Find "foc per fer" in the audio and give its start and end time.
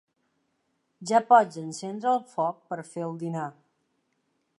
2.31-3.05